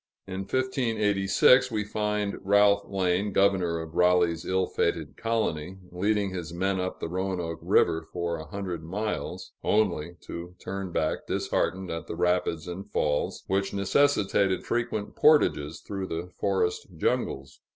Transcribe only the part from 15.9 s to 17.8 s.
the forest jungles.